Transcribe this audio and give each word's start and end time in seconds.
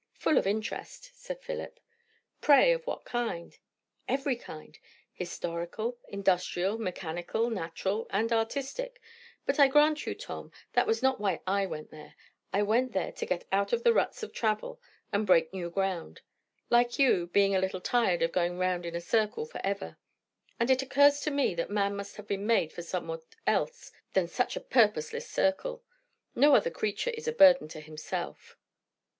"Full 0.15 0.39
of 0.39 0.47
interest," 0.47 1.11
said 1.13 1.43
Philip. 1.43 1.79
"Pray, 2.41 2.71
of 2.71 2.87
what 2.87 3.05
kind?" 3.05 3.55
"Every 4.07 4.35
kind. 4.35 4.79
Historical, 5.13 5.99
industrial, 6.07 6.79
mechanical, 6.79 7.51
natural, 7.51 8.07
and 8.09 8.33
artistic. 8.33 8.99
But 9.45 9.59
I 9.59 9.67
grant 9.67 10.07
you, 10.07 10.15
Tom, 10.15 10.51
that 10.73 10.87
was 10.87 11.03
not 11.03 11.19
why 11.19 11.41
I 11.45 11.67
went 11.67 11.91
there. 11.91 12.15
I 12.51 12.63
went 12.63 12.93
there 12.93 13.11
to 13.11 13.25
get 13.27 13.45
out 13.51 13.73
of 13.73 13.83
the 13.83 13.93
ruts 13.93 14.23
of 14.23 14.33
travel 14.33 14.81
and 15.13 15.27
break 15.27 15.53
new 15.53 15.69
ground. 15.69 16.21
Like 16.71 16.97
you, 16.97 17.27
being 17.27 17.53
a 17.55 17.59
little 17.59 17.79
tired 17.79 18.23
of 18.23 18.31
going 18.31 18.57
round 18.57 18.87
in 18.87 18.95
a 18.95 19.01
circle 19.01 19.45
for 19.45 19.61
ever. 19.63 19.99
And 20.59 20.71
it 20.71 20.81
occurs 20.81 21.19
to 21.19 21.29
me 21.29 21.53
that 21.53 21.69
man 21.69 21.95
must 21.95 22.15
have 22.15 22.25
been 22.25 22.47
made 22.47 22.73
for 22.73 22.81
somewhat 22.81 23.21
else 23.45 23.91
than 24.13 24.27
such 24.27 24.55
a 24.55 24.61
purposeless 24.61 25.29
circle. 25.29 25.83
No 26.33 26.55
other 26.55 26.71
creature 26.71 27.11
is 27.11 27.27
a 27.27 27.31
burden 27.31 27.67
to 27.67 27.79
himself." 27.79 28.57